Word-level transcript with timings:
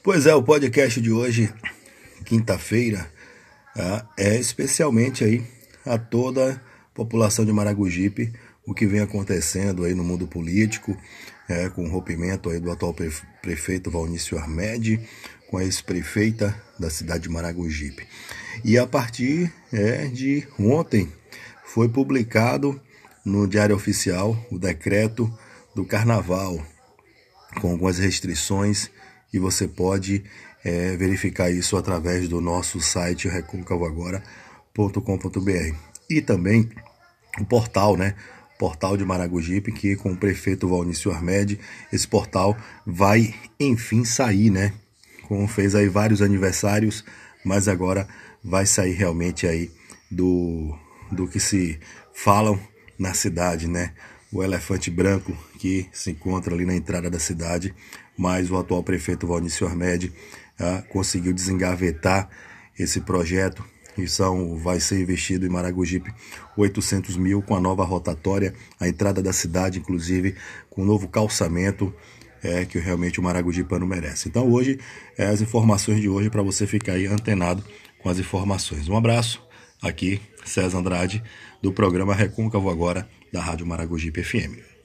Pois 0.00 0.26
é, 0.26 0.34
o 0.34 0.42
podcast 0.42 1.00
de 1.00 1.10
hoje, 1.10 1.52
quinta-feira, 2.24 3.10
ah, 3.76 4.06
é 4.16 4.38
especialmente 4.38 5.24
aí 5.24 5.44
a 5.84 5.98
toda 5.98 6.52
a 6.52 6.94
população 6.94 7.44
de 7.44 7.52
Maragogipe, 7.52 8.32
o 8.64 8.72
que 8.72 8.86
vem 8.86 9.00
acontecendo 9.00 9.84
aí 9.84 9.94
no 9.94 10.04
mundo 10.04 10.28
político, 10.28 10.96
é, 11.48 11.68
com 11.68 11.84
o 11.84 11.90
rompimento 11.90 12.48
aí 12.48 12.60
do 12.60 12.70
atual 12.70 12.94
prefeito 13.42 13.90
Valnício 13.90 14.38
Armed, 14.38 15.00
com 15.50 15.58
a 15.58 15.64
ex-prefeita 15.64 16.54
da 16.78 16.88
cidade 16.90 17.24
de 17.24 17.28
Maragogipe. 17.28 18.06
E 18.64 18.78
a 18.78 18.86
partir 18.86 19.52
é, 19.72 20.06
de 20.06 20.46
ontem 20.60 21.12
foi 21.64 21.88
publicado 21.88 22.80
no 23.24 23.48
Diário 23.48 23.74
Oficial 23.74 24.38
o 24.48 24.60
decreto 24.60 25.28
do 25.74 25.84
Carnaval, 25.84 26.64
com 27.60 27.72
algumas 27.72 27.98
restrições 27.98 28.90
e 29.32 29.38
você 29.38 29.68
pode 29.68 30.24
é, 30.64 30.96
verificar 30.96 31.50
isso 31.50 31.76
através 31.76 32.28
do 32.28 32.40
nosso 32.40 32.80
site 32.80 33.28
reconcavoagora.com.br 33.28 35.74
e 36.10 36.20
também 36.20 36.68
o 37.38 37.44
portal, 37.44 37.96
né? 37.96 38.14
Portal 38.58 38.96
de 38.96 39.04
Maragogipe, 39.04 39.70
que 39.70 39.94
com 39.94 40.12
o 40.12 40.16
prefeito 40.16 40.68
Valnício 40.68 41.12
Armed, 41.12 41.60
esse 41.92 42.08
portal 42.08 42.56
vai 42.84 43.32
enfim 43.60 44.04
sair, 44.04 44.50
né? 44.50 44.72
Como 45.28 45.46
fez 45.46 45.74
aí 45.74 45.88
vários 45.88 46.22
aniversários, 46.22 47.04
mas 47.44 47.68
agora 47.68 48.08
vai 48.42 48.66
sair 48.66 48.94
realmente 48.94 49.46
aí 49.46 49.70
do, 50.10 50.76
do 51.12 51.28
que 51.28 51.38
se 51.38 51.78
falam 52.12 52.58
na 52.98 53.14
cidade, 53.14 53.68
né? 53.68 53.92
O 54.32 54.42
elefante 54.42 54.90
branco 54.90 55.36
que 55.58 55.86
se 55.92 56.10
encontra 56.10 56.54
ali 56.54 56.66
na 56.66 56.74
entrada 56.74 57.08
da 57.08 57.18
cidade 57.18 57.74
mas 58.18 58.50
o 58.50 58.58
atual 58.58 58.82
prefeito 58.82 59.26
Valnício 59.26 59.66
Armed 59.66 60.12
ah, 60.58 60.82
conseguiu 60.90 61.32
desengavetar 61.32 62.28
esse 62.78 63.00
projeto 63.00 63.64
e 63.96 64.06
são, 64.06 64.56
vai 64.56 64.78
ser 64.78 65.00
investido 65.00 65.46
em 65.46 65.48
Maragogipe 65.48 66.12
800 66.56 67.16
mil 67.16 67.42
com 67.42 67.56
a 67.56 67.60
nova 67.60 67.84
rotatória, 67.84 68.54
a 68.78 68.88
entrada 68.88 69.22
da 69.22 69.32
cidade, 69.32 69.78
inclusive, 69.78 70.36
com 70.70 70.82
o 70.82 70.84
novo 70.84 71.08
calçamento 71.08 71.92
é, 72.42 72.64
que 72.64 72.78
realmente 72.78 73.18
o 73.18 73.22
Maragogipano 73.22 73.86
merece. 73.86 74.28
Então 74.28 74.50
hoje, 74.50 74.78
é, 75.16 75.26
as 75.26 75.40
informações 75.40 76.00
de 76.00 76.08
hoje 76.08 76.30
para 76.30 76.42
você 76.42 76.66
ficar 76.66 76.92
aí 76.92 77.06
antenado 77.06 77.64
com 78.00 78.08
as 78.08 78.18
informações. 78.18 78.88
Um 78.88 78.96
abraço, 78.96 79.42
aqui 79.82 80.20
César 80.44 80.78
Andrade, 80.78 81.22
do 81.60 81.72
programa 81.72 82.14
Recôncavo 82.14 82.70
Agora, 82.70 83.08
da 83.32 83.40
Rádio 83.40 83.66
Maragogipe 83.66 84.22
FM. 84.22 84.77